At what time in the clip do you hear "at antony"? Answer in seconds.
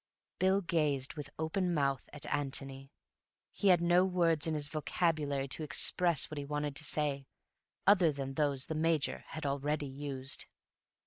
2.11-2.89